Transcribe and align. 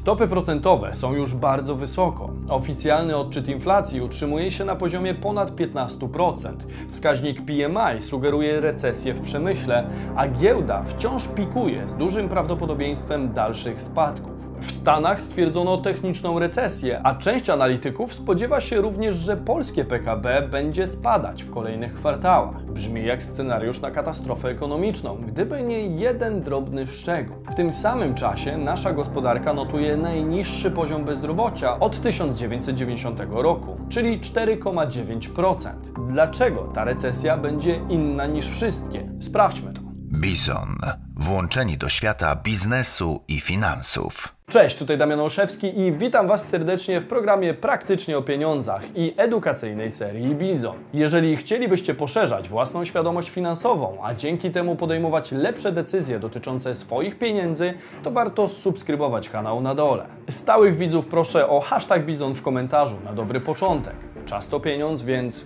Stopy 0.00 0.28
procentowe 0.28 0.94
są 0.94 1.12
już 1.12 1.34
bardzo 1.34 1.74
wysoko. 1.74 2.30
Oficjalny 2.48 3.16
odczyt 3.16 3.48
inflacji 3.48 4.00
utrzymuje 4.00 4.50
się 4.50 4.64
na 4.64 4.76
poziomie 4.76 5.14
ponad 5.14 5.56
15%. 5.56 6.52
Wskaźnik 6.90 7.42
PMI 7.42 8.00
sugeruje 8.00 8.60
recesję 8.60 9.14
w 9.14 9.20
przemyśle, 9.20 9.86
a 10.16 10.28
giełda 10.28 10.82
wciąż 10.82 11.28
pikuje 11.28 11.88
z 11.88 11.96
dużym 11.96 12.28
prawdopodobieństwem 12.28 13.32
dalszych 13.32 13.80
spadków. 13.80 14.39
W 14.60 14.70
Stanach 14.70 15.22
stwierdzono 15.22 15.76
techniczną 15.76 16.38
recesję, 16.38 17.00
a 17.04 17.14
część 17.14 17.50
analityków 17.50 18.14
spodziewa 18.14 18.60
się 18.60 18.80
również, 18.80 19.14
że 19.16 19.36
polskie 19.36 19.84
PKB 19.84 20.48
będzie 20.48 20.86
spadać 20.86 21.42
w 21.42 21.50
kolejnych 21.50 21.94
kwartałach. 21.94 22.64
Brzmi 22.64 23.06
jak 23.06 23.22
scenariusz 23.22 23.80
na 23.80 23.90
katastrofę 23.90 24.48
ekonomiczną, 24.48 25.16
gdyby 25.16 25.62
nie 25.62 25.80
jeden 25.86 26.42
drobny 26.42 26.86
szczegół. 26.86 27.36
W 27.50 27.54
tym 27.54 27.72
samym 27.72 28.14
czasie 28.14 28.58
nasza 28.58 28.92
gospodarka 28.92 29.54
notuje 29.54 29.96
najniższy 29.96 30.70
poziom 30.70 31.04
bezrobocia 31.04 31.78
od 31.80 32.02
1990 32.02 33.20
roku, 33.30 33.76
czyli 33.88 34.20
4,9%. 34.20 35.70
Dlaczego 36.12 36.62
ta 36.74 36.84
recesja 36.84 37.36
będzie 37.36 37.80
inna 37.88 38.26
niż 38.26 38.48
wszystkie? 38.48 39.10
Sprawdźmy 39.20 39.72
to. 39.72 39.80
Bison. 40.12 40.76
Włączeni 41.16 41.78
do 41.78 41.88
świata 41.88 42.36
biznesu 42.36 43.24
i 43.28 43.40
finansów. 43.40 44.39
Cześć, 44.50 44.76
tutaj 44.76 44.98
Damian 44.98 45.20
Olszewski 45.20 45.80
i 45.80 45.92
witam 45.92 46.28
Was 46.28 46.48
serdecznie 46.48 47.00
w 47.00 47.06
programie 47.06 47.54
Praktycznie 47.54 48.18
o 48.18 48.22
Pieniądzach 48.22 48.82
i 48.96 49.14
edukacyjnej 49.16 49.90
serii 49.90 50.34
Bizon. 50.34 50.76
Jeżeli 50.94 51.36
chcielibyście 51.36 51.94
poszerzać 51.94 52.48
własną 52.48 52.84
świadomość 52.84 53.30
finansową, 53.30 53.98
a 54.02 54.14
dzięki 54.14 54.50
temu 54.50 54.76
podejmować 54.76 55.32
lepsze 55.32 55.72
decyzje 55.72 56.18
dotyczące 56.18 56.74
swoich 56.74 57.18
pieniędzy, 57.18 57.74
to 58.02 58.10
warto 58.10 58.48
subskrybować 58.48 59.28
kanał 59.28 59.60
na 59.60 59.74
dole. 59.74 60.06
Stałych 60.30 60.76
widzów 60.76 61.06
proszę 61.06 61.48
o 61.48 61.60
hashtag 61.60 62.04
Bizon 62.04 62.34
w 62.34 62.42
komentarzu 62.42 62.96
na 63.04 63.12
dobry 63.12 63.40
początek. 63.40 63.94
Czas 64.26 64.48
to 64.48 64.60
pieniądz, 64.60 65.02
więc 65.02 65.44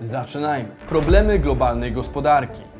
zaczynajmy. 0.00 0.68
Problemy 0.88 1.38
globalnej 1.38 1.92
gospodarki. 1.92 2.71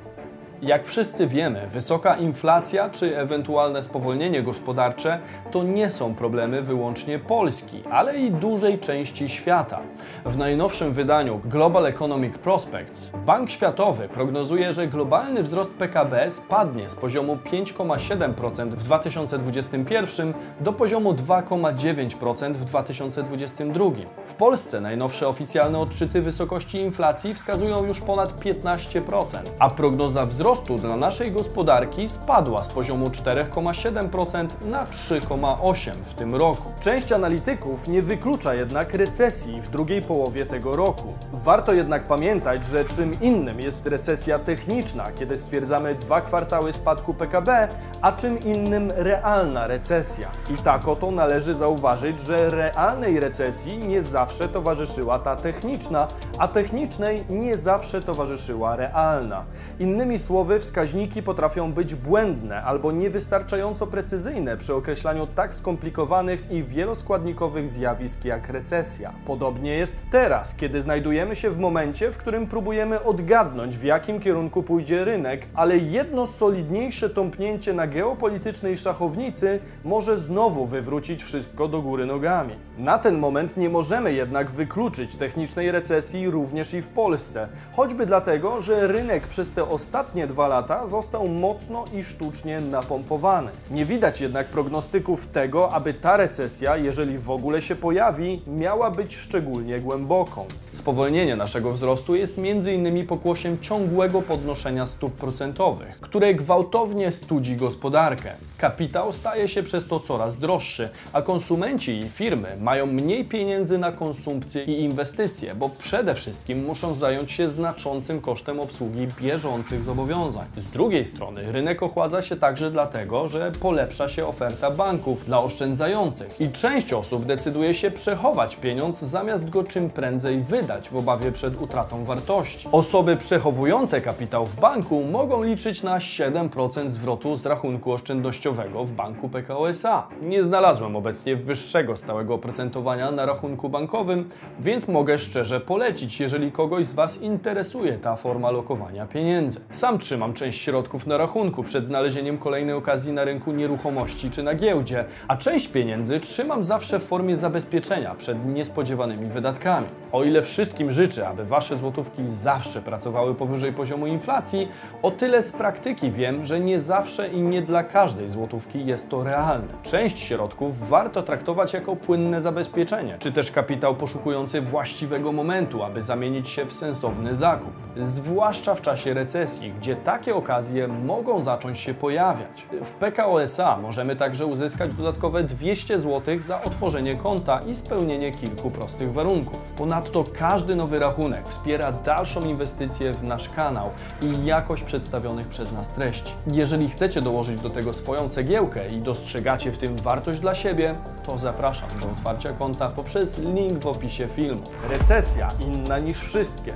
Jak 0.63 0.87
wszyscy 0.87 1.27
wiemy, 1.27 1.67
wysoka 1.67 2.17
inflacja 2.17 2.91
czy 2.91 3.19
ewentualne 3.19 3.83
spowolnienie 3.83 4.43
gospodarcze 4.43 5.19
to 5.51 5.63
nie 5.63 5.91
są 5.91 6.15
problemy 6.15 6.63
wyłącznie 6.63 7.19
Polski, 7.19 7.83
ale 7.91 8.19
i 8.19 8.31
dużej 8.31 8.79
części 8.79 9.29
świata. 9.29 9.81
W 10.27 10.37
najnowszym 10.37 10.93
wydaniu 10.93 11.41
Global 11.45 11.87
Economic 11.87 12.39
Prospects 12.39 13.11
Bank 13.27 13.51
Światowy 13.51 14.09
prognozuje, 14.09 14.73
że 14.73 14.87
globalny 14.87 15.43
wzrost 15.43 15.75
PKB 15.75 16.31
spadnie 16.31 16.91
z 16.91 16.95
poziomu 16.95 17.39
5,7% 17.53 18.71
w 18.71 18.83
2021 18.83 20.35
do 20.61 20.73
poziomu 20.73 21.13
2,9% 21.13 22.53
w 22.53 22.65
2022. 22.65 23.85
W 24.27 24.35
Polsce 24.35 24.81
najnowsze 24.81 25.29
oficjalne 25.29 25.79
odczyty 25.79 26.23
wysokości 26.23 26.79
inflacji 26.79 27.35
wskazują 27.35 27.85
już 27.85 28.01
ponad 28.01 28.41
15%, 28.41 29.25
a 29.59 29.71
prognoza 29.71 30.27
wzrostu 30.27 30.52
wzrostu 30.53 30.79
dla 30.79 30.97
naszej 30.97 31.33
gospodarki 31.33 32.09
spadła 32.09 32.65
z 32.65 32.69
poziomu 32.69 33.07
4,7% 33.07 34.47
na 34.65 34.85
3,8% 34.85 35.93
w 36.05 36.15
tym 36.15 36.35
roku. 36.35 36.73
Część 36.81 37.13
analityków 37.13 37.89
nie 37.89 38.03
wyklucza 38.03 38.55
jednak 38.55 38.95
recesji 38.95 39.61
w 39.61 39.71
drugiej 39.71 40.03
połowie 40.03 40.47
tego 40.47 40.77
roku. 40.77 41.13
Warto 41.33 41.73
jednak 41.73 42.05
pamiętać, 42.05 42.65
że 42.65 42.85
czym 42.85 43.21
innym 43.21 43.61
jest 43.61 43.87
recesja 43.87 44.39
techniczna, 44.39 45.05
kiedy 45.19 45.37
stwierdzamy 45.37 45.95
dwa 45.95 46.21
kwartały 46.21 46.73
spadku 46.73 47.15
PKB, 47.15 47.69
a 48.01 48.13
czym 48.13 48.41
innym 48.41 48.93
realna 48.97 49.67
recesja. 49.67 50.29
I 50.55 50.63
tak 50.63 50.89
oto 50.89 51.11
należy 51.11 51.55
zauważyć, 51.55 52.21
że 52.21 52.51
realnej 52.51 53.21
recesji 53.21 53.79
nie 53.79 54.03
zawsze 54.03 54.49
towarzyszyła 54.49 55.19
ta 55.19 55.37
techniczna, 55.37 56.09
a 56.39 56.49
technicznej 56.49 57.25
nie 57.31 57.57
zawsze 57.57 58.03
towarzyszyła 58.03 58.77
realna. 58.77 59.45
Innymi 59.79 60.19
słowy, 60.19 60.42
słowy, 60.43 60.61
wskaźniki 60.61 61.23
potrafią 61.23 61.73
być 61.73 61.95
błędne 61.95 62.63
albo 62.63 62.93
niewystarczająco 62.93 63.87
precyzyjne 63.87 64.57
przy 64.57 64.75
określaniu 64.75 65.27
tak 65.27 65.55
skomplikowanych 65.55 66.51
i 66.51 66.63
wieloskładnikowych 66.63 67.69
zjawisk 67.69 68.25
jak 68.25 68.49
recesja. 68.49 69.13
Podobnie 69.27 69.75
jest 69.75 69.97
teraz, 70.11 70.55
kiedy 70.55 70.81
znajdujemy 70.81 71.37
się 71.37 71.51
w 71.51 71.59
momencie, 71.59 72.13
w 72.13 72.19
którym 72.19 72.47
próbujemy 72.47 73.05
odgadnąć, 73.05 73.77
w 73.77 73.85
jakim 73.85 74.21
kierunku 74.21 74.63
pójdzie 74.63 75.05
rynek, 75.05 75.47
ale 75.55 75.79
jedno 75.79 76.27
solidniejsze 76.27 77.11
tąpnięcie 77.11 77.73
na 77.73 77.87
geopolitycznej 77.87 78.77
szachownicy 78.77 79.61
może 79.85 80.19
znowu 80.19 80.67
wywrócić 80.67 81.25
wszystko 81.25 81.69
do 81.69 81.83
góry 81.83 82.07
nogami. 82.07 82.55
Na 82.79 82.99
ten 82.99 83.19
moment 83.19 83.57
nie 83.57 83.69
możemy 83.69 84.13
jednak 84.13 84.51
wykluczyć 84.51 85.17
technicznej 85.17 85.73
recesji 85.73 86.31
również 86.31 86.75
i 86.75 86.83
w 86.83 86.89
Polsce, 86.89 87.49
choćby 87.73 88.07
dlatego, 88.07 88.61
że 88.61 88.87
rynek 88.87 89.27
przez 89.27 89.53
te 89.53 89.69
ostatnie 89.69 90.27
dwa 90.27 90.49
lata 90.49 90.87
został 90.87 91.29
mocno 91.29 91.85
i 91.95 92.05
sztucznie 92.05 92.61
napompowany. 92.61 93.51
Nie 93.71 93.85
widać 93.85 94.21
jednak 94.21 94.49
prognostyków 94.49 95.27
tego, 95.27 95.73
aby 95.73 95.95
ta 95.95 96.17
recesja, 96.17 96.77
jeżeli 96.77 97.19
w 97.19 97.31
ogóle 97.31 97.63
się 97.63 97.77
pojawi, 97.77 98.43
miała 98.47 98.91
być 98.91 99.17
szczególnie 99.17 99.81
głęboką. 99.81 100.45
Spowolnienie 100.73 101.37
naszego 101.37 101.73
wzrostu 101.73 102.15
jest 102.15 102.39
m.in. 102.39 103.07
pokłosiem 103.07 103.59
ciągłego 103.61 104.23
podnoszenia 104.23 104.87
stóp 104.87 105.13
procentowych, 105.13 106.01
które 106.01 106.35
gwałtownie 106.35 107.13
studzi 107.13 107.57
gospodarkę. 107.57 108.33
Kapitał 108.63 109.13
staje 109.13 109.49
się 109.49 109.63
przez 109.63 109.87
to 109.87 110.01
coraz 110.01 110.39
droższy, 110.39 110.89
a 111.13 111.23
konsumenci 111.23 111.99
i 111.99 112.03
firmy 112.03 112.57
mają 112.61 112.87
mniej 112.87 113.25
pieniędzy 113.25 113.79
na 113.79 113.93
konsumpcję 113.93 114.65
i 114.65 114.81
inwestycje, 114.81 115.55
bo 115.55 115.69
przede 115.69 116.15
wszystkim 116.15 116.65
muszą 116.65 116.95
zająć 116.95 117.33
się 117.33 117.49
znaczącym 117.49 118.21
kosztem 118.21 118.61
obsługi 118.61 119.09
bieżących 119.23 119.85
zobowiązań. 119.85 120.47
Z 120.57 120.71
drugiej 120.71 121.05
strony 121.05 121.53
rynek 121.53 121.83
ochładza 121.83 122.23
się 122.23 122.37
także 122.37 122.71
dlatego, 122.71 123.29
że 123.29 123.53
polepsza 123.61 124.09
się 124.09 124.27
oferta 124.27 124.71
banków 124.71 125.25
dla 125.25 125.41
oszczędzających 125.41 126.41
i 126.41 126.51
część 126.51 126.93
osób 126.93 127.25
decyduje 127.25 127.75
się 127.75 127.91
przechować 127.91 128.57
pieniądz 128.57 129.01
zamiast 129.01 129.51
go 129.51 129.65
czym 129.65 129.91
prędzej 129.91 130.41
wydać 130.41 130.89
w 130.89 130.97
obawie 130.97 131.33
przed 131.33 131.63
utratą 131.63 132.05
wartości. 132.05 132.69
Osoby 132.73 133.17
przechowujące 133.17 134.01
kapitał 134.01 134.47
w 134.47 134.61
banku 134.61 135.05
mogą 135.05 135.43
liczyć 135.43 135.83
na 135.83 135.99
7% 135.99 136.91
zwrotu 136.91 137.37
z 137.37 137.47
rachunku 137.47 137.93
oszczędnościowego 137.93 138.52
w 138.85 138.93
banku 138.93 139.29
PKO 139.29 139.69
SA. 139.69 140.09
Nie 140.23 140.45
znalazłem 140.45 140.97
obecnie 140.97 141.37
wyższego 141.37 141.97
stałego 141.97 142.35
oprocentowania 142.35 143.11
na 143.11 143.27
rachunku 143.27 143.69
bankowym, 143.69 144.29
więc 144.61 144.89
mogę 144.89 145.19
szczerze 145.19 145.61
polecić, 145.61 146.21
jeżeli 146.21 146.53
kogoś 146.53 146.87
z 146.87 146.95
Was 146.95 147.23
interesuje 147.23 147.99
ta 147.99 148.17
forma 148.17 148.51
lokowania 148.51 149.07
pieniędzy. 149.07 149.61
Sam 149.73 149.99
trzymam 149.99 150.35
część 150.35 150.61
środków 150.61 151.07
na 151.07 151.17
rachunku 151.17 151.65
przed 151.65 151.87
znalezieniem 151.87 152.39
kolejnej 152.39 152.75
okazji 152.75 153.13
na 153.13 153.25
rynku 153.25 153.53
nieruchomości 153.53 154.31
czy 154.31 154.43
na 154.43 154.55
giełdzie, 154.55 155.05
a 155.29 155.37
część 155.37 155.69
pieniędzy 155.69 156.21
trzymam 156.21 156.63
zawsze 156.63 156.99
w 157.01 157.05
formie 157.05 157.37
zabezpieczenia 157.37 158.15
przed 158.15 158.47
niespodziewanymi 158.47 159.27
wydatkami. 159.27 159.87
O 160.13 160.25
ile 160.25 160.43
wszystkim 160.43 160.93
życzę, 160.93 161.29
aby 161.29 161.45
Wasze 161.45 161.77
złotówki 161.77 162.27
zawsze 162.27 162.83
pracowały 162.83 163.35
powyżej 163.35 163.73
poziomu 163.73 164.07
inflacji, 164.07 164.69
o 165.03 165.11
tyle 165.11 165.43
z 165.43 165.53
praktyki 165.53 166.11
wiem, 166.11 166.45
że 166.45 166.61
nie 166.61 166.81
zawsze 166.81 167.29
i 167.29 167.41
nie 167.41 167.63
dla 167.63 167.85
każdej 167.85 168.29
złotówki 168.29 168.42
jest 168.75 169.11
to 169.11 169.25
realne. 169.25 169.69
Część 169.83 170.19
środków 170.19 170.89
warto 170.89 171.23
traktować 171.23 171.73
jako 171.73 171.97
płynne 171.97 172.41
zabezpieczenie, 172.41 173.17
czy 173.19 173.33
też 173.33 173.51
kapitał 173.51 173.95
poszukujący 173.95 174.61
właściwego 174.61 175.33
momentu, 175.33 175.83
aby 175.83 176.03
zamienić 176.03 176.49
się 176.49 176.65
w 176.65 176.73
sensowny 176.73 177.37
zakup. 177.37 177.73
Zwłaszcza 177.97 178.75
w 178.75 178.83
czasie 178.83 179.15
recesji, 179.15 179.73
gdzie 179.73 179.97
takie 179.97 180.35
okazje 180.35 180.89
mogą 180.89 181.43
zacząć 181.43 181.79
się 181.79 181.95
pojawiać. 181.95 182.67
W 182.85 182.91
PKO 182.91 183.43
SA 183.43 183.79
możemy 183.83 184.17
także 184.17 184.47
uzyskać 184.47 184.95
dodatkowe 184.95 185.43
200 185.45 185.99
zł 185.99 186.41
za 186.41 186.63
otworzenie 186.63 187.17
konta 187.17 187.61
i 187.61 187.75
spełnienie 187.75 188.33
kilku 188.33 188.71
prostych 188.71 189.13
warunków. 189.13 189.73
Ponadto 189.77 190.25
każdy 190.39 190.77
nowy 190.77 190.99
rachunek 190.99 191.49
wspiera 191.49 191.93
dalszą 191.93 192.43
inwestycję 192.43 193.13
w 193.13 193.23
nasz 193.23 193.49
kanał 193.49 193.91
i 194.23 194.47
jakość 194.47 194.83
przedstawionych 194.83 195.49
przez 195.49 195.73
nas 195.73 195.89
treści. 195.89 196.33
Jeżeli 196.47 196.89
chcecie 196.89 197.23
dołożyć 197.23 197.61
do 197.61 197.71
tego 197.71 197.93
swoją 197.93 198.22
cegiełkę 198.29 198.89
i 198.89 198.99
dostrzegacie 198.99 199.73
w 199.73 199.79
tym 199.79 199.97
wartość 199.97 200.41
dla 200.41 200.55
siebie, 200.55 200.95
to 201.27 201.39
zapraszam 201.39 201.89
do 202.01 202.07
otwarcia 202.07 202.53
konta 202.53 202.89
poprzez 202.89 203.39
link 203.39 203.73
w 203.73 203.87
opisie 203.87 204.29
filmu. 204.29 204.63
Recesja 204.91 205.49
inna 205.61 205.99
niż 205.99 206.19
wszystkie. 206.19 206.75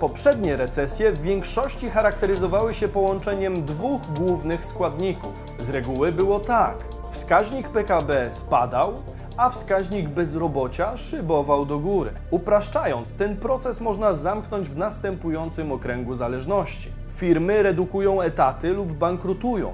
Poprzednie 0.00 0.56
recesje 0.56 1.12
w 1.12 1.22
większości 1.22 1.90
charakteryzowały 1.90 2.74
się 2.74 2.88
połączeniem 2.88 3.64
dwóch 3.64 4.00
głównych 4.18 4.64
składników. 4.64 5.44
Z 5.60 5.68
reguły 5.68 6.12
było 6.12 6.40
tak: 6.40 6.74
wskaźnik 7.10 7.68
PKB 7.68 8.32
spadał, 8.32 8.92
a 9.36 9.50
wskaźnik 9.50 10.08
bezrobocia 10.08 10.96
szybował 10.96 11.66
do 11.66 11.78
góry. 11.78 12.10
Upraszczając, 12.30 13.14
ten 13.14 13.36
proces 13.36 13.80
można 13.80 14.12
zamknąć 14.12 14.68
w 14.68 14.76
następującym 14.76 15.72
okręgu 15.72 16.14
zależności. 16.14 16.92
Firmy 17.10 17.62
redukują 17.62 18.22
etaty 18.22 18.68
lub 18.68 18.92
bankrutują. 18.92 19.72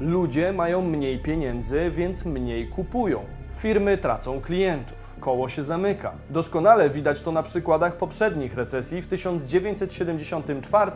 Ludzie 0.00 0.52
mają 0.52 0.82
mniej 0.82 1.18
pieniędzy, 1.18 1.90
więc 1.90 2.24
mniej 2.24 2.68
kupują. 2.68 3.20
firmy 3.52 3.98
tracą 3.98 4.40
klientów, 4.40 4.95
koło 5.20 5.48
się 5.48 5.62
zamyka. 5.62 6.12
Doskonale 6.30 6.90
widać 6.90 7.22
to 7.22 7.32
na 7.32 7.42
przykładach 7.42 7.96
poprzednich 7.96 8.54
recesji 8.54 9.02
w 9.02 9.06
1974, 9.06 10.90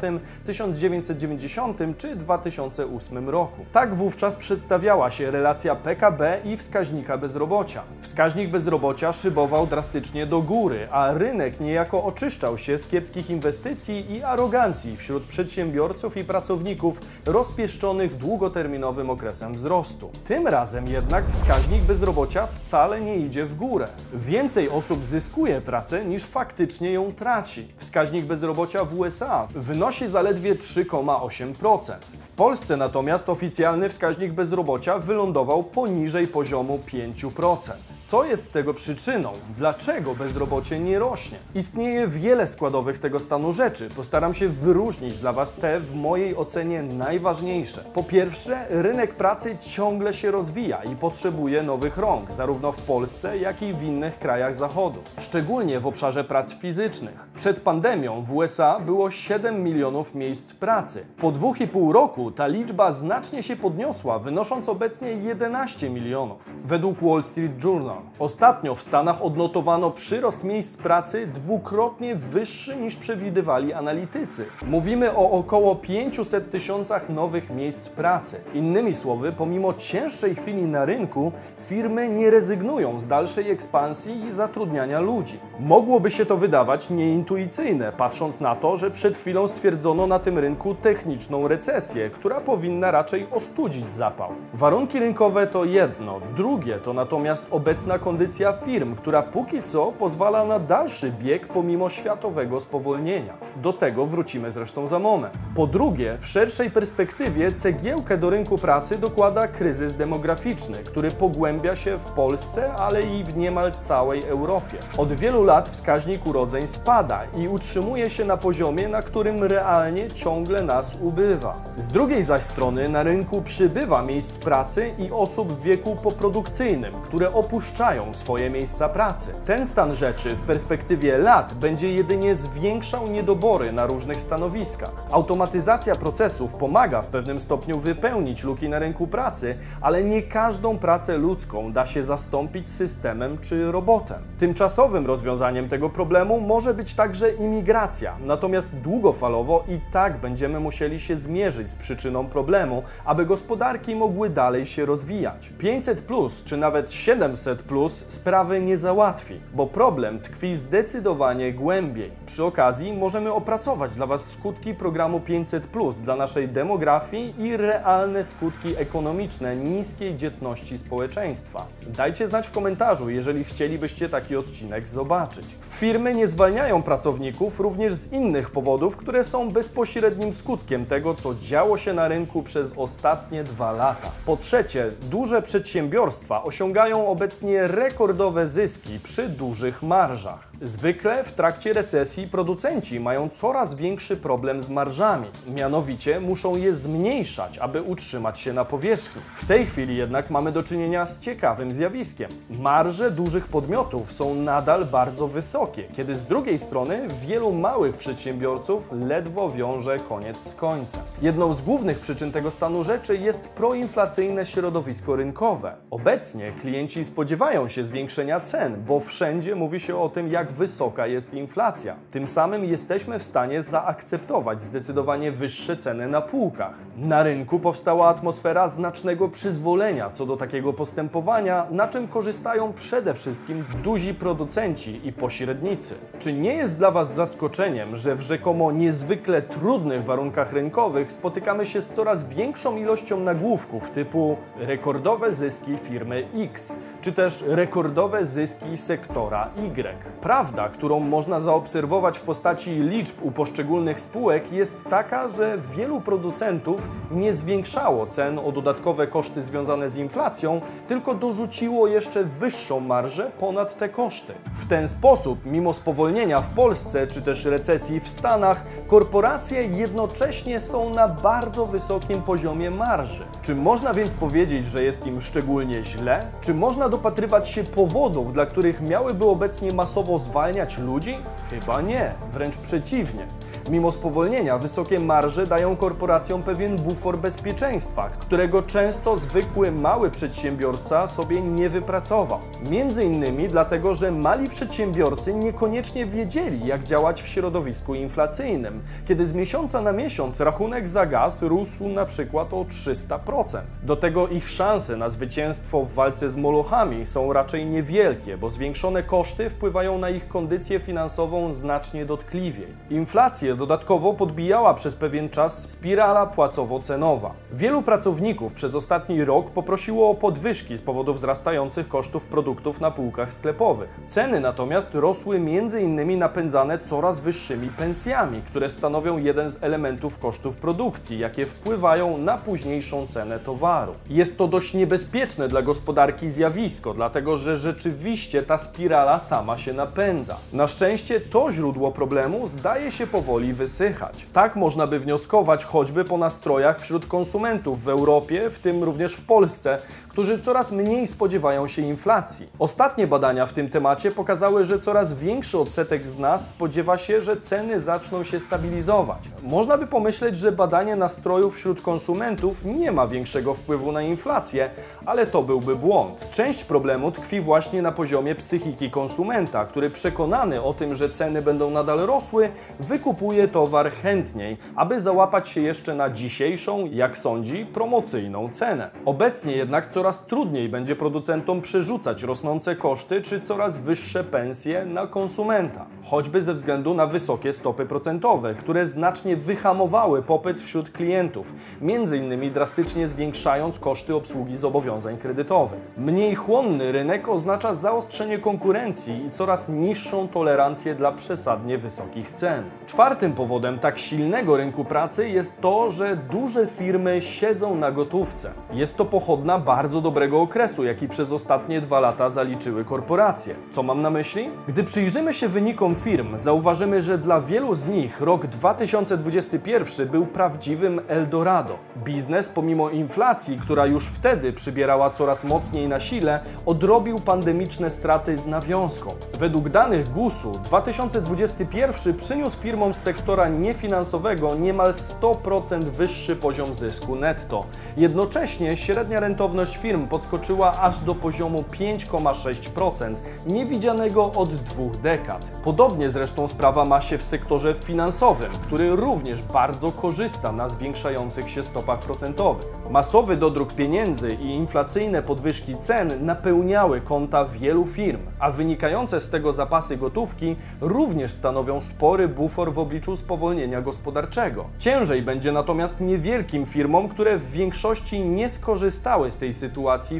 1990 0.46 1.78
czy 1.98 2.16
2008 2.16 3.28
roku. 3.28 3.64
Tak 3.72 3.94
wówczas 3.94 4.36
przedstawiała 4.36 5.10
się 5.10 5.30
relacja 5.30 5.76
PKB 5.76 6.40
i 6.44 6.56
wskaźnika 6.56 7.18
bezrobocia. 7.18 7.82
Wskaźnik 8.00 8.50
bezrobocia 8.50 9.12
szybował 9.12 9.66
drastycznie 9.66 10.26
do 10.26 10.42
góry, 10.42 10.88
a 10.90 11.12
rynek 11.12 11.60
niejako 11.60 12.04
oczyszczał 12.04 12.58
się 12.58 12.78
z 12.78 12.86
kiepskich 12.86 13.30
inwestycji 13.30 14.12
i 14.12 14.22
arogancji 14.22 14.96
wśród 14.96 15.22
przedsiębiorców 15.24 16.16
i 16.16 16.24
pracowników 16.24 17.00
rozpieszczonych 17.26 18.16
długoterminowym 18.16 19.10
okresem 19.10 19.54
wzrostu. 19.54 20.10
Tym 20.28 20.46
razem 20.46 20.86
jednak 20.86 21.26
wskaźnik 21.26 21.82
bezrobocia 21.82 22.46
wcale 22.46 23.00
nie 23.00 23.16
idzie 23.16 23.46
w 23.46 23.56
górę. 23.56 23.88
Więcej 24.14 24.68
osób 24.70 25.04
zyskuje 25.04 25.60
pracę 25.60 26.04
niż 26.04 26.24
faktycznie 26.24 26.92
ją 26.92 27.12
traci. 27.12 27.68
Wskaźnik 27.76 28.24
bezrobocia 28.24 28.84
w 28.84 28.98
USA 28.98 29.48
wynosi 29.54 30.08
zaledwie 30.08 30.54
3,8%. 30.54 31.94
W 32.18 32.28
Polsce 32.28 32.76
natomiast 32.76 33.28
oficjalny 33.28 33.88
wskaźnik 33.88 34.32
bezrobocia 34.32 34.98
wylądował 34.98 35.62
poniżej 35.62 36.26
poziomu 36.26 36.80
5%. 36.92 37.72
Co 38.04 38.24
jest 38.24 38.52
tego 38.52 38.74
przyczyną? 38.74 39.32
Dlaczego 39.56 40.14
bezrobocie 40.14 40.78
nie 40.78 40.98
rośnie? 40.98 41.38
Istnieje 41.54 42.08
wiele 42.08 42.46
składowych 42.46 42.98
tego 42.98 43.20
stanu 43.20 43.52
rzeczy. 43.52 43.88
Postaram 43.96 44.34
się 44.34 44.48
wyróżnić 44.48 45.18
dla 45.18 45.32
Was 45.32 45.52
te 45.52 45.80
w 45.80 45.94
mojej 45.94 46.36
ocenie 46.36 46.82
najważniejsze. 46.82 47.84
Po 47.94 48.02
pierwsze, 48.02 48.66
rynek 48.68 49.14
pracy 49.14 49.56
ciągle 49.60 50.12
się 50.12 50.30
rozwija 50.30 50.82
i 50.84 50.96
potrzebuje 50.96 51.62
nowych 51.62 51.96
rąk, 51.96 52.32
zarówno 52.32 52.72
w 52.72 52.82
Polsce, 52.82 53.38
jak 53.38 53.62
i 53.62 53.74
w 53.74 53.82
innych 53.82 54.18
krajach 54.18 54.56
Zachodu. 54.56 55.00
Szczególnie 55.18 55.80
w 55.80 55.86
obszarze 55.86 56.24
prac 56.24 56.54
fizycznych. 56.54 57.28
Przed 57.36 57.60
pandemią 57.60 58.22
w 58.22 58.32
USA 58.32 58.80
było 58.80 59.10
7 59.10 59.62
milionów 59.62 60.14
miejsc 60.14 60.54
pracy. 60.54 61.06
Po 61.18 61.32
dwóch 61.32 61.60
i 61.60 61.68
pół 61.68 61.92
roku 61.92 62.30
ta 62.30 62.46
liczba 62.46 62.92
znacznie 62.92 63.42
się 63.42 63.56
podniosła, 63.56 64.18
wynosząc 64.18 64.68
obecnie 64.68 65.08
11 65.08 65.90
milionów. 65.90 66.54
Według 66.64 66.98
Wall 67.02 67.24
Street 67.24 67.64
Journal 67.64 67.89
Ostatnio 68.18 68.74
w 68.74 68.80
Stanach 68.80 69.22
odnotowano 69.22 69.90
przyrost 69.90 70.44
miejsc 70.44 70.76
pracy 70.76 71.26
dwukrotnie 71.26 72.16
wyższy 72.16 72.76
niż 72.76 72.96
przewidywali 72.96 73.72
analitycy. 73.72 74.46
Mówimy 74.66 75.16
o 75.16 75.30
około 75.30 75.76
500 75.76 76.50
tysiącach 76.50 77.08
nowych 77.08 77.50
miejsc 77.50 77.88
pracy. 77.88 78.40
Innymi 78.54 78.94
słowy, 78.94 79.32
pomimo 79.32 79.74
cięższej 79.74 80.34
chwili 80.34 80.62
na 80.62 80.84
rynku, 80.84 81.32
firmy 81.58 82.08
nie 82.08 82.30
rezygnują 82.30 83.00
z 83.00 83.06
dalszej 83.06 83.50
ekspansji 83.50 84.24
i 84.24 84.32
zatrudniania 84.32 85.00
ludzi. 85.00 85.38
Mogłoby 85.60 86.10
się 86.10 86.26
to 86.26 86.36
wydawać 86.36 86.90
nieintuicyjne, 86.90 87.92
patrząc 87.92 88.40
na 88.40 88.56
to, 88.56 88.76
że 88.76 88.90
przed 88.90 89.16
chwilą 89.16 89.48
stwierdzono 89.48 90.06
na 90.06 90.18
tym 90.18 90.38
rynku 90.38 90.74
techniczną 90.74 91.48
recesję, 91.48 92.10
która 92.10 92.40
powinna 92.40 92.90
raczej 92.90 93.26
ostudzić 93.32 93.92
zapał. 93.92 94.30
Warunki 94.54 95.00
rynkowe 95.00 95.46
to 95.46 95.64
jedno, 95.64 96.20
drugie 96.36 96.78
to 96.78 96.92
natomiast 96.92 97.46
obecna 97.80 97.98
kondycja 97.98 98.52
firm, 98.52 98.96
która 98.96 99.22
póki 99.22 99.62
co 99.62 99.92
pozwala 99.92 100.44
na 100.44 100.58
dalszy 100.58 101.12
bieg 101.22 101.46
pomimo 101.48 101.90
światowego 101.90 102.60
spowolnienia. 102.60 103.34
Do 103.56 103.72
tego 103.72 104.06
wrócimy 104.06 104.50
zresztą 104.50 104.86
za 104.86 104.98
moment. 104.98 105.34
Po 105.54 105.66
drugie, 105.66 106.18
w 106.20 106.26
szerszej 106.26 106.70
perspektywie 106.70 107.52
cegiełkę 107.52 108.18
do 108.18 108.30
rynku 108.30 108.58
pracy 108.58 108.98
dokłada 108.98 109.48
kryzys 109.48 109.94
demograficzny, 109.94 110.78
który 110.78 111.10
pogłębia 111.10 111.76
się 111.76 111.96
w 111.98 112.04
Polsce, 112.04 112.74
ale 112.74 113.02
i 113.02 113.24
w 113.24 113.36
niemal 113.36 113.72
całej 113.72 114.22
Europie. 114.22 114.78
Od 114.98 115.12
wielu 115.12 115.44
lat 115.44 115.68
wskaźnik 115.68 116.26
urodzeń 116.26 116.66
spada 116.66 117.20
i 117.36 117.48
utrzymuje 117.48 118.10
się 118.10 118.24
na 118.24 118.36
poziomie, 118.36 118.88
na 118.88 119.02
którym 119.02 119.44
realnie 119.44 120.08
ciągle 120.08 120.62
nas 120.62 120.96
ubywa. 121.00 121.56
Z 121.76 121.86
drugiej 121.86 122.22
zaś 122.22 122.42
strony 122.42 122.88
na 122.88 123.02
rynku 123.02 123.42
przybywa 123.42 124.02
miejsc 124.02 124.38
pracy 124.38 124.90
i 124.98 125.10
osób 125.10 125.52
w 125.52 125.62
wieku 125.62 125.96
poprodukcyjnym, 125.96 126.94
które 127.02 127.32
opuszczają 127.32 127.69
swoje 128.12 128.50
miejsca 128.50 128.88
pracy. 128.88 129.32
Ten 129.44 129.66
stan 129.66 129.94
rzeczy 129.94 130.30
w 130.30 130.40
perspektywie 130.40 131.18
lat 131.18 131.54
będzie 131.54 131.92
jedynie 131.92 132.34
zwiększał 132.34 133.06
niedobory 133.06 133.72
na 133.72 133.86
różnych 133.86 134.20
stanowiskach. 134.20 134.92
Automatyzacja 135.10 135.96
procesów 135.96 136.54
pomaga 136.54 137.02
w 137.02 137.08
pewnym 137.08 137.40
stopniu 137.40 137.78
wypełnić 137.78 138.44
luki 138.44 138.68
na 138.68 138.78
rynku 138.78 139.06
pracy, 139.06 139.56
ale 139.80 140.04
nie 140.04 140.22
każdą 140.22 140.78
pracę 140.78 141.18
ludzką 141.18 141.72
da 141.72 141.86
się 141.86 142.02
zastąpić 142.02 142.68
systemem 142.68 143.38
czy 143.38 143.72
robotem. 143.72 144.18
Tymczasowym 144.38 145.06
rozwiązaniem 145.06 145.68
tego 145.68 145.90
problemu 145.90 146.40
może 146.40 146.74
być 146.74 146.94
także 146.94 147.30
imigracja, 147.30 148.16
natomiast 148.26 148.76
długofalowo 148.76 149.64
i 149.68 149.80
tak 149.92 150.20
będziemy 150.20 150.60
musieli 150.60 151.00
się 151.00 151.16
zmierzyć 151.16 151.70
z 151.70 151.76
przyczyną 151.76 152.26
problemu, 152.26 152.82
aby 153.04 153.26
gospodarki 153.26 153.96
mogły 153.96 154.30
dalej 154.30 154.66
się 154.66 154.86
rozwijać. 154.86 155.52
500 155.58 156.02
plus 156.02 156.44
czy 156.44 156.56
nawet 156.56 156.92
700 156.92 157.59
plus 157.62 158.04
sprawy 158.08 158.60
nie 158.60 158.78
załatwi, 158.78 159.40
bo 159.54 159.66
problem 159.66 160.20
tkwi 160.20 160.56
zdecydowanie 160.56 161.52
głębiej. 161.52 162.12
Przy 162.26 162.44
okazji 162.44 162.92
możemy 162.92 163.32
opracować 163.32 163.94
dla 163.94 164.06
Was 164.06 164.26
skutki 164.26 164.74
programu 164.74 165.20
500 165.20 165.66
plus 165.66 165.98
dla 165.98 166.16
naszej 166.16 166.48
demografii 166.48 167.34
i 167.38 167.56
realne 167.56 168.24
skutki 168.24 168.76
ekonomiczne 168.76 169.56
niskiej 169.56 170.16
dzietności 170.16 170.78
społeczeństwa. 170.78 171.66
Dajcie 171.86 172.26
znać 172.26 172.46
w 172.46 172.50
komentarzu, 172.50 173.10
jeżeli 173.10 173.44
chcielibyście 173.44 174.08
taki 174.08 174.36
odcinek 174.36 174.88
zobaczyć. 174.88 175.46
Firmy 175.62 176.14
nie 176.14 176.28
zwalniają 176.28 176.82
pracowników 176.82 177.60
również 177.60 177.92
z 177.94 178.12
innych 178.12 178.50
powodów, 178.50 178.96
które 178.96 179.24
są 179.24 179.50
bezpośrednim 179.50 180.32
skutkiem 180.32 180.86
tego, 180.86 181.14
co 181.14 181.34
działo 181.34 181.76
się 181.76 181.92
na 181.92 182.08
rynku 182.08 182.42
przez 182.42 182.72
ostatnie 182.76 183.44
dwa 183.44 183.72
lata. 183.72 184.10
Po 184.26 184.36
trzecie, 184.36 184.90
duże 185.10 185.42
przedsiębiorstwa 185.42 186.42
osiągają 186.42 187.06
obecnie 187.06 187.49
rekordowe 187.58 188.46
zyski 188.46 189.00
przy 189.00 189.28
dużych 189.28 189.82
marżach. 189.82 190.50
Zwykle 190.62 191.24
w 191.24 191.32
trakcie 191.32 191.72
recesji 191.72 192.26
producenci 192.26 193.00
mają 193.00 193.28
coraz 193.28 193.74
większy 193.74 194.16
problem 194.16 194.62
z 194.62 194.68
marżami, 194.68 195.26
mianowicie 195.54 196.20
muszą 196.20 196.56
je 196.56 196.74
zmniejszać, 196.74 197.58
aby 197.58 197.82
utrzymać 197.82 198.40
się 198.40 198.52
na 198.52 198.64
powierzchni. 198.64 199.22
W 199.36 199.46
tej 199.46 199.66
chwili 199.66 199.96
jednak 199.96 200.30
mamy 200.30 200.52
do 200.52 200.62
czynienia 200.62 201.06
z 201.06 201.20
ciekawym 201.20 201.72
zjawiskiem. 201.72 202.30
Marże 202.50 203.10
dużych 203.10 203.46
podmiotów 203.46 204.12
są 204.12 204.34
nadal 204.34 204.84
bardzo 204.84 205.28
wysokie, 205.28 205.84
kiedy 205.96 206.14
z 206.14 206.24
drugiej 206.24 206.58
strony 206.58 207.08
wielu 207.26 207.52
małych 207.52 207.96
przedsiębiorców 207.96 208.90
ledwo 208.92 209.50
wiąże 209.50 209.96
koniec 210.08 210.50
z 210.50 210.54
końcem. 210.54 211.02
Jedną 211.22 211.54
z 211.54 211.62
głównych 211.62 212.00
przyczyn 212.00 212.32
tego 212.32 212.50
stanu 212.50 212.84
rzeczy 212.84 213.16
jest 213.16 213.48
proinflacyjne 213.48 214.46
środowisko 214.46 215.16
rynkowe. 215.16 215.76
Obecnie 215.90 216.52
klienci 216.52 217.04
spodziewają 217.04 217.39
się 217.66 217.84
zwiększenia 217.84 218.40
cen, 218.40 218.84
bo 218.86 219.00
wszędzie 219.00 219.54
mówi 219.54 219.80
się 219.80 219.96
o 219.96 220.08
tym, 220.08 220.28
jak 220.28 220.52
wysoka 220.52 221.06
jest 221.06 221.34
inflacja. 221.34 221.96
Tym 222.10 222.26
samym 222.26 222.64
jesteśmy 222.64 223.18
w 223.18 223.22
stanie 223.22 223.62
zaakceptować 223.62 224.62
zdecydowanie 224.62 225.32
wyższe 225.32 225.76
ceny 225.76 226.08
na 226.08 226.20
półkach. 226.20 226.74
Na 226.96 227.22
rynku 227.22 227.58
powstała 227.58 228.08
atmosfera 228.08 228.68
znacznego 228.68 229.28
przyzwolenia 229.28 230.10
co 230.10 230.26
do 230.26 230.36
takiego 230.36 230.72
postępowania, 230.72 231.66
na 231.70 231.88
czym 231.88 232.08
korzystają 232.08 232.72
przede 232.72 233.14
wszystkim 233.14 233.64
duzi 233.82 234.14
producenci 234.14 235.00
i 235.04 235.12
pośrednicy. 235.12 235.94
Czy 236.18 236.32
nie 236.32 236.54
jest 236.54 236.78
dla 236.78 236.90
Was 236.90 237.14
zaskoczeniem, 237.14 237.96
że 237.96 238.16
w 238.16 238.20
rzekomo 238.20 238.72
niezwykle 238.72 239.42
trudnych 239.42 240.04
warunkach 240.04 240.52
rynkowych 240.52 241.12
spotykamy 241.12 241.66
się 241.66 241.80
z 241.80 241.90
coraz 241.90 242.28
większą 242.28 242.76
ilością 242.76 243.20
nagłówków 243.20 243.90
typu 243.90 244.36
rekordowe 244.56 245.32
zyski 245.32 245.78
firmy 245.78 246.28
X, 246.34 246.72
czy 247.02 247.12
też 247.12 247.29
rekordowe 247.46 248.26
zyski 248.26 248.76
sektora 248.76 249.50
Y? 249.56 250.20
Prawda, 250.20 250.68
którą 250.68 251.00
można 251.00 251.40
zaobserwować 251.40 252.18
w 252.18 252.22
postaci 252.22 252.70
liczb 252.70 253.22
u 253.22 253.30
poszczególnych 253.30 254.00
spółek 254.00 254.52
jest 254.52 254.84
taka, 254.90 255.28
że 255.28 255.58
wielu 255.76 256.00
producentów 256.00 256.88
nie 257.10 257.34
zwiększało 257.34 258.06
cen 258.06 258.38
o 258.38 258.52
dodatkowe 258.52 259.06
koszty 259.06 259.42
związane 259.42 259.88
z 259.88 259.96
inflacją, 259.96 260.60
tylko 260.88 261.14
dorzuciło 261.14 261.88
jeszcze 261.88 262.24
wyższą 262.24 262.80
marżę 262.80 263.30
ponad 263.38 263.78
te 263.78 263.88
koszty. 263.88 264.32
W 264.54 264.68
ten 264.68 264.88
sposób, 264.88 265.38
mimo 265.46 265.72
spowolnienia 265.72 266.40
w 266.40 266.48
Polsce 266.48 267.06
czy 267.06 267.22
też 267.22 267.44
recesji 267.44 268.00
w 268.00 268.08
Stanach, 268.08 268.64
korporacje 268.86 269.62
jednocześnie 269.62 270.60
są 270.60 270.90
na 270.90 271.08
bardzo 271.08 271.66
wysokim 271.66 272.22
poziomie 272.22 272.70
marży. 272.70 273.24
Czy 273.42 273.54
można 273.54 273.94
więc 273.94 274.14
powiedzieć, 274.14 274.64
że 274.64 274.84
jest 274.84 275.06
im 275.06 275.20
szczególnie 275.20 275.84
źle? 275.84 276.26
Czy 276.40 276.54
można 276.54 276.88
dopatrywać 276.88 277.19
się 277.48 277.64
powodów, 277.64 278.32
dla 278.32 278.46
których 278.46 278.80
miałyby 278.80 279.24
obecnie 279.24 279.72
masowo 279.72 280.18
zwalniać 280.18 280.78
ludzi? 280.78 281.18
Chyba 281.50 281.80
nie, 281.80 282.12
wręcz 282.32 282.58
przeciwnie. 282.58 283.26
Mimo 283.70 283.90
spowolnienia, 283.90 284.58
wysokie 284.58 285.00
marże 285.00 285.46
dają 285.46 285.76
korporacjom 285.76 286.42
pewien 286.42 286.76
bufor 286.76 287.18
bezpieczeństwa, 287.18 288.08
którego 288.08 288.62
często 288.62 289.16
zwykły 289.16 289.72
mały 289.72 290.10
przedsiębiorca 290.10 291.06
sobie 291.06 291.42
nie 291.42 291.70
wypracował. 291.70 292.38
Między 292.70 293.04
innymi 293.04 293.48
dlatego, 293.48 293.94
że 293.94 294.10
mali 294.10 294.48
przedsiębiorcy 294.48 295.34
niekoniecznie 295.34 296.06
wiedzieli, 296.06 296.66
jak 296.66 296.84
działać 296.84 297.22
w 297.22 297.28
środowisku 297.28 297.94
inflacyjnym, 297.94 298.80
kiedy 299.06 299.24
z 299.24 299.34
miesiąca 299.34 299.82
na 299.82 299.92
miesiąc 299.92 300.40
rachunek 300.40 300.88
za 300.88 301.06
gaz 301.06 301.42
rósł 301.42 301.88
na 301.88 302.06
przykład 302.06 302.54
o 302.54 302.64
300%. 302.64 303.60
Do 303.82 303.96
tego 303.96 304.28
ich 304.28 304.48
szanse 304.48 304.96
na 304.96 305.08
zwycięstwo 305.08 305.84
w 305.84 305.94
walce 305.94 306.30
z 306.30 306.36
molochami 306.36 307.06
są 307.06 307.32
raczej 307.32 307.66
niewielkie, 307.66 308.36
bo 308.36 308.50
zwiększone 308.50 309.02
koszty 309.02 309.50
wpływają 309.50 309.98
na 309.98 310.10
ich 310.10 310.28
kondycję 310.28 310.80
finansową 310.80 311.54
znacznie 311.54 312.06
dotkliwiej. 312.06 312.68
Inflację 312.90 313.59
dodatkowo 313.60 314.14
podbijała 314.14 314.74
przez 314.74 314.94
pewien 314.94 315.28
czas 315.28 315.70
spirala 315.70 316.26
płacowo-cenowa. 316.26 317.30
Wielu 317.52 317.82
pracowników 317.82 318.54
przez 318.54 318.74
ostatni 318.74 319.24
rok 319.24 319.50
poprosiło 319.50 320.10
o 320.10 320.14
podwyżki 320.14 320.76
z 320.76 320.82
powodu 320.82 321.14
wzrastających 321.14 321.88
kosztów 321.88 322.26
produktów 322.26 322.80
na 322.80 322.90
półkach 322.90 323.34
sklepowych. 323.34 324.00
Ceny 324.06 324.40
natomiast 324.40 324.94
rosły 324.94 325.36
m.in. 325.36 326.18
napędzane 326.18 326.78
coraz 326.78 327.20
wyższymi 327.20 327.68
pensjami, 327.68 328.42
które 328.42 328.70
stanowią 328.70 329.18
jeden 329.18 329.50
z 329.50 329.62
elementów 329.62 330.18
kosztów 330.18 330.56
produkcji, 330.56 331.18
jakie 331.18 331.46
wpływają 331.46 332.18
na 332.18 332.38
późniejszą 332.38 333.06
cenę 333.06 333.38
towaru. 333.38 333.92
Jest 334.10 334.38
to 334.38 334.48
dość 334.48 334.74
niebezpieczne 334.74 335.48
dla 335.48 335.62
gospodarki 335.62 336.30
zjawisko, 336.30 336.94
dlatego 336.94 337.38
że 337.38 337.56
rzeczywiście 337.56 338.42
ta 338.42 338.58
spirala 338.58 339.20
sama 339.20 339.58
się 339.58 339.72
napędza. 339.72 340.36
Na 340.52 340.66
szczęście 340.66 341.20
to 341.20 341.52
źródło 341.52 341.92
problemu 341.92 342.46
zdaje 342.46 342.92
się 342.92 343.06
powoli 343.06 343.49
wysychać. 343.54 344.26
Tak 344.32 344.56
można 344.56 344.86
by 344.86 345.00
wnioskować 345.00 345.64
choćby 345.64 346.04
po 346.04 346.18
nastrojach 346.18 346.80
wśród 346.80 347.06
konsumentów 347.06 347.84
w 347.84 347.88
Europie, 347.88 348.50
w 348.50 348.58
tym 348.58 348.84
również 348.84 349.14
w 349.14 349.24
Polsce, 349.24 349.78
którzy 350.10 350.38
coraz 350.38 350.72
mniej 350.72 351.06
spodziewają 351.06 351.68
się 351.68 351.82
inflacji. 351.82 352.48
Ostatnie 352.58 353.06
badania 353.06 353.46
w 353.46 353.52
tym 353.52 353.68
temacie 353.68 354.10
pokazały, 354.12 354.64
że 354.64 354.78
coraz 354.78 355.12
większy 355.12 355.58
odsetek 355.58 356.06
z 356.06 356.18
nas 356.18 356.48
spodziewa 356.48 356.98
się, 356.98 357.20
że 357.20 357.36
ceny 357.36 357.80
zaczną 357.80 358.24
się 358.24 358.40
stabilizować. 358.40 359.18
Można 359.42 359.78
by 359.78 359.86
pomyśleć, 359.86 360.36
że 360.36 360.52
badanie 360.52 360.96
nastrojów 360.96 361.56
wśród 361.56 361.82
konsumentów 361.82 362.64
nie 362.64 362.92
ma 362.92 363.06
większego 363.06 363.54
wpływu 363.54 363.92
na 363.92 364.02
inflację, 364.02 364.70
ale 365.06 365.26
to 365.26 365.42
byłby 365.42 365.76
błąd. 365.76 366.30
Część 366.32 366.64
problemu 366.64 367.12
tkwi 367.12 367.40
właśnie 367.40 367.82
na 367.82 367.92
poziomie 367.92 368.34
psychiki 368.34 368.90
konsumenta, 368.90 369.64
który 369.64 369.90
przekonany 369.90 370.62
o 370.62 370.74
tym, 370.74 370.94
że 370.94 371.08
ceny 371.08 371.42
będą 371.42 371.70
nadal 371.70 371.98
rosły, 371.98 372.48
wykupuje 372.80 373.48
towar 373.48 373.92
chętniej, 373.92 374.56
aby 374.76 375.00
załapać 375.00 375.48
się 375.48 375.60
jeszcze 375.60 375.94
na 375.94 376.10
dzisiejszą, 376.10 376.86
jak 376.92 377.18
sądzi, 377.18 377.66
promocyjną 377.66 378.48
cenę. 378.48 378.90
Obecnie 379.04 379.56
jednak 379.56 379.86
coraz 380.00 380.26
trudniej 380.26 380.68
będzie 380.68 380.96
producentom 380.96 381.60
przerzucać 381.60 382.22
rosnące 382.22 382.76
koszty 382.76 383.22
czy 383.22 383.40
coraz 383.40 383.78
wyższe 383.78 384.24
pensje 384.24 384.84
na 384.84 385.06
konsumenta, 385.06 385.86
choćby 386.04 386.42
ze 386.42 386.54
względu 386.54 386.94
na 386.94 387.06
wysokie 387.06 387.52
stopy 387.52 387.86
procentowe, 387.86 388.54
które 388.54 388.86
znacznie 388.86 389.36
wyhamowały 389.36 390.22
popyt 390.22 390.60
wśród 390.60 390.90
klientów, 390.90 391.54
między 391.80 392.18
innymi 392.18 392.50
drastycznie 392.50 393.08
zwiększając 393.08 393.78
koszty 393.78 394.14
obsługi 394.14 394.56
zobowiązań 394.56 395.18
kredytowych. 395.18 395.80
Mniej 395.96 396.34
chłonny 396.34 396.92
rynek 396.92 397.28
oznacza 397.28 397.74
zaostrzenie 397.74 398.38
konkurencji 398.38 399.24
i 399.24 399.30
coraz 399.30 399.68
niższą 399.68 400.28
tolerancję 400.28 400.94
dla 400.94 401.12
przesadnie 401.12 401.78
wysokich 401.78 402.30
cen. 402.30 402.64
Czwartym 402.86 403.32
powodem 403.32 403.78
tak 403.78 403.98
silnego 403.98 404.56
rynku 404.56 404.84
pracy 404.84 405.28
jest 405.28 405.60
to, 405.60 405.90
że 405.90 406.16
duże 406.16 406.66
firmy 406.66 407.22
siedzą 407.22 407.74
na 407.74 407.92
gotówce. 407.92 408.52
Jest 408.72 408.96
to 408.96 409.04
pochodna 409.04 409.58
bardzo 409.58 409.89
dobrego 409.98 410.40
okresu, 410.40 410.84
jaki 410.84 411.08
przez 411.08 411.32
ostatnie 411.32 411.80
dwa 411.80 412.00
lata 412.00 412.28
zaliczyły 412.28 412.84
korporacje. 412.84 413.54
Co 413.72 413.82
mam 413.82 414.02
na 414.02 414.10
myśli? 414.10 414.50
Gdy 414.68 414.84
przyjrzymy 414.84 415.34
się 415.34 415.48
wynikom 415.48 415.94
firm, 415.94 416.38
zauważymy, 416.38 417.02
że 417.02 417.18
dla 417.18 417.40
wielu 417.40 417.74
z 417.74 417.86
nich 417.86 418.20
rok 418.20 418.46
2021 418.46 420.08
był 420.08 420.26
prawdziwym 420.26 421.00
Eldorado. 421.08 421.78
Biznes, 421.96 422.48
pomimo 422.48 422.90
inflacji, 422.90 423.58
która 423.58 423.86
już 423.86 424.06
wtedy 424.06 424.52
przybierała 424.52 425.10
coraz 425.10 425.44
mocniej 425.44 425.88
na 425.88 426.00
sile, 426.00 426.40
odrobił 426.66 427.18
pandemiczne 427.18 427.90
straty 427.90 428.38
z 428.38 428.46
nawiązką. 428.46 429.10
Według 429.38 429.68
danych 429.68 430.08
GUS-u 430.08 430.52
2021 430.52 432.14
przyniósł 432.14 432.60
firmom 432.60 432.94
z 432.94 432.96
sektora 432.96 433.48
niefinansowego 433.48 434.54
niemal 434.54 434.92
100% 434.92 435.80
wyższy 435.80 436.36
poziom 436.36 436.74
zysku 436.74 437.16
netto. 437.16 437.64
Jednocześnie 437.96 438.76
średnia 438.76 439.20
rentowność 439.20 439.78
firm 439.80 440.06
podskoczyła 440.06 440.80
aż 440.80 441.00
do 441.00 441.14
poziomu 441.14 441.64
5,6%, 441.72 443.14
niewidzianego 443.46 444.32
od 444.32 444.54
dwóch 444.54 444.96
dekad. 444.96 445.50
Podobnie 445.64 446.10
zresztą 446.10 446.48
sprawa 446.48 446.84
ma 446.84 447.00
się 447.00 447.18
w 447.18 447.22
sektorze 447.22 447.74
finansowym, 447.74 448.52
który 448.62 448.96
również 448.96 449.42
bardzo 449.42 449.92
korzysta 449.92 450.52
na 450.52 450.68
zwiększających 450.68 451.50
się 451.50 451.62
stopach 451.62 451.98
procentowych. 451.98 452.66
Masowy 452.90 453.36
dodruk 453.36 453.72
pieniędzy 453.72 454.34
i 454.34 454.46
inflacyjne 454.46 455.22
podwyżki 455.22 455.76
cen 455.76 456.26
napełniały 456.26 457.00
konta 457.00 457.44
wielu 457.44 457.86
firm, 457.86 458.20
a 458.38 458.50
wynikające 458.50 459.20
z 459.20 459.30
tego 459.30 459.52
zapasy 459.52 459.96
gotówki 459.96 460.56
również 460.80 461.32
stanowią 461.32 461.80
spory 461.80 462.28
bufor 462.28 462.72
w 462.72 462.78
obliczu 462.78 463.16
spowolnienia 463.16 463.82
gospodarczego. 463.82 464.64
Ciężej 464.78 465.22
będzie 465.22 465.52
natomiast 465.52 466.00
niewielkim 466.00 466.66
firmom, 466.66 467.08
które 467.08 467.38
w 467.38 467.50
większości 467.50 468.20
nie 468.20 468.50
skorzystały 468.50 469.30
z 469.30 469.36
tej 469.36 469.52
sytuacji 469.52 469.69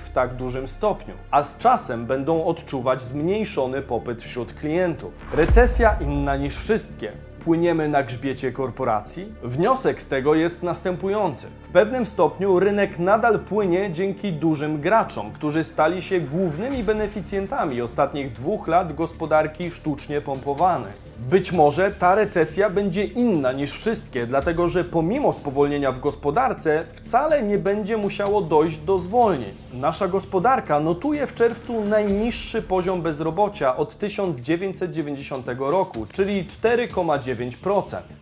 w 0.00 0.10
tak 0.10 0.34
dużym 0.34 0.68
stopniu, 0.68 1.14
a 1.30 1.42
z 1.42 1.58
czasem 1.58 2.06
będą 2.06 2.44
odczuwać 2.44 3.02
zmniejszony 3.02 3.82
popyt 3.82 4.22
wśród 4.22 4.52
klientów. 4.52 5.26
Recesja 5.32 5.96
inna 6.00 6.36
niż 6.36 6.56
wszystkie 6.56 7.12
płyniemy 7.44 7.88
na 7.88 8.02
grzbiecie 8.02 8.52
korporacji? 8.52 9.32
Wniosek 9.42 10.02
z 10.02 10.08
tego 10.08 10.34
jest 10.34 10.62
następujący. 10.62 11.46
W 11.62 11.68
pewnym 11.68 12.06
stopniu 12.06 12.60
rynek 12.60 12.98
nadal 12.98 13.38
płynie 13.38 13.92
dzięki 13.92 14.32
dużym 14.32 14.80
graczom, 14.80 15.32
którzy 15.32 15.64
stali 15.64 16.02
się 16.02 16.20
głównymi 16.20 16.82
beneficjentami 16.82 17.82
ostatnich 17.82 18.32
dwóch 18.32 18.68
lat 18.68 18.94
gospodarki 18.94 19.70
sztucznie 19.70 20.20
pompowanej. 20.20 20.92
Być 21.30 21.52
może 21.52 21.90
ta 21.90 22.14
recesja 22.14 22.70
będzie 22.70 23.04
inna 23.04 23.52
niż 23.52 23.72
wszystkie, 23.72 24.26
dlatego 24.26 24.68
że 24.68 24.84
pomimo 24.84 25.32
spowolnienia 25.32 25.92
w 25.92 26.00
gospodarce 26.00 26.84
wcale 26.94 27.42
nie 27.42 27.58
będzie 27.58 27.96
musiało 27.96 28.40
dojść 28.40 28.78
do 28.78 28.98
zwolnień. 28.98 29.54
Nasza 29.72 30.08
gospodarka 30.08 30.80
notuje 30.80 31.26
w 31.26 31.34
czerwcu 31.34 31.80
najniższy 31.80 32.62
poziom 32.62 33.02
bezrobocia 33.02 33.76
od 33.76 33.98
1990 33.98 35.46
roku, 35.58 36.06
czyli 36.12 36.44
4,9%. 36.44 37.29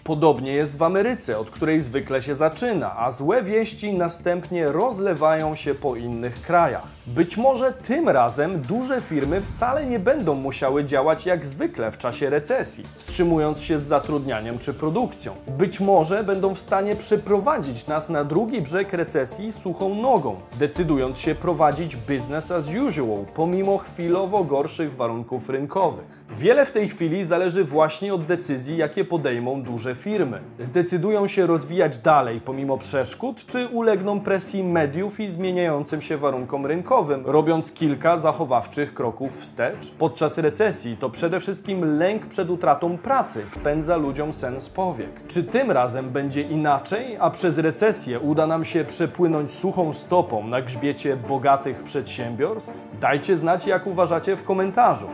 Podobnie 0.05 0.53
jest 0.53 0.77
w 0.77 0.83
Ameryce, 0.83 1.39
od 1.39 1.51
której 1.51 1.81
zwykle 1.81 2.23
się 2.23 2.35
zaczyna, 2.35 2.99
a 2.99 3.13
złe 3.13 3.43
wieści 3.43 3.93
następnie 3.93 4.73
rozlewają 4.73 5.55
się 5.55 5.75
po 5.75 5.97
innych 5.97 6.43
krajach. 6.43 6.98
Być 7.15 7.37
może 7.37 7.73
tym 7.73 8.09
razem 8.09 8.61
duże 8.61 9.01
firmy 9.01 9.41
wcale 9.41 9.87
nie 9.87 9.99
będą 9.99 10.35
musiały 10.35 10.85
działać 10.85 11.27
jak 11.27 11.47
zwykle 11.47 11.91
w 11.91 11.99
czasie 11.99 12.31
recesji, 12.31 12.85
wstrzymując 12.97 13.61
się 13.61 13.79
z 13.79 13.83
zatrudnianiem 13.83 14.59
czy 14.59 14.75
produkcją. 14.75 15.33
Być 15.59 15.81
może 15.81 16.25
będą 16.25 16.55
w 16.55 16.59
stanie 16.59 16.97
przyprowadzić 16.97 17.87
nas 17.87 18.09
na 18.09 18.25
drugi 18.25 18.63
brzeg 18.63 18.93
recesji 18.93 19.53
suchą 19.53 19.95
nogą, 19.95 20.37
decydując 20.59 21.19
się 21.19 21.35
prowadzić 21.35 21.97
business 21.97 22.51
as 22.51 22.69
usual, 22.87 23.25
pomimo 23.35 23.79
chwilowo 23.79 24.45
gorszych 24.45 24.95
warunków 24.95 25.49
rynkowych. 25.49 26.19
Wiele 26.31 26.67
w 26.67 26.71
tej 26.71 26.89
chwili 26.89 27.25
zależy 27.25 27.65
właśnie 27.65 28.15
od 28.15 28.27
decyzji, 28.27 28.77
jakie 28.77 29.05
podejmą 29.05 29.63
duże 29.63 29.95
firmy. 29.95 30.41
Zdecydują 30.61 31.27
się 31.27 31.47
rozwijać 31.47 31.99
dalej 31.99 32.41
pomimo 32.41 32.79
przeszkód, 32.79 33.47
czy 33.47 33.67
ulegną 33.67 34.21
presji 34.21 34.65
mediów 34.65 35.21
i 35.21 35.29
zmieniającym 35.29 36.03
się 36.03 36.17
warunkom 36.17 36.67
rynkowym, 36.99 37.27
robiąc 37.27 37.73
kilka 37.73 38.17
zachowawczych 38.17 38.95
kroków 38.95 39.41
wstecz. 39.41 39.91
Podczas 39.99 40.39
recesji 40.39 40.97
to 40.97 41.11
przede 41.11 41.41
wszystkim 41.41 41.99
lęk 41.99 42.27
przed 42.27 42.51
utratą 42.51 42.99
pracy 42.99 43.43
spędza 43.47 43.97
ludziom 43.97 44.33
sen 44.33 44.61
z 44.61 44.69
powiek. 44.69 45.27
Czy 45.29 45.45
tym 45.45 45.71
razem 45.71 46.11
będzie 46.11 46.43
inaczej, 46.43 47.17
a 47.21 47.31
przez 47.31 47.59
recesję 47.59 48.21
uda 48.21 48.47
nam 48.47 48.65
się 48.65 48.85
przepłynąć 48.85 49.51
suchą 49.51 49.93
stopą 49.93 50.47
na 50.47 50.63
grzbiecie 50.63 51.17
bogatych 51.17 51.83
przedsiębiorstw? 51.83 52.79
Dajcie 53.01 53.37
znać, 53.37 53.67
jak 53.67 53.87
uważacie 53.87 54.37
w 54.37 54.45
komentarzu. 54.45 55.07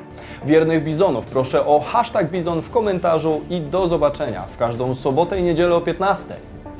Wiernych 0.44 0.84
bizonów 0.84 1.24
proszę 1.26 1.66
o 1.66 1.80
hashtag 1.80 2.30
bizon 2.30 2.62
w 2.62 2.70
komentarzu 2.70 3.40
i 3.50 3.60
do 3.60 3.86
zobaczenia 3.86 4.40
w 4.40 4.56
każdą 4.58 4.94
sobotę 4.94 5.40
i 5.40 5.42
niedzielę 5.42 5.74
o 5.74 5.80
15. 5.80 6.34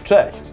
Cześć! 0.05 0.53